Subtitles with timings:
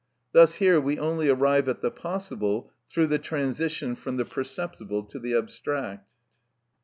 [0.31, 5.19] Thus here we only arrive at the possible through the transition from the perceptible to
[5.19, 6.07] the abstract.